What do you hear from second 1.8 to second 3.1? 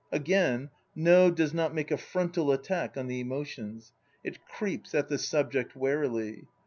a frontal attack on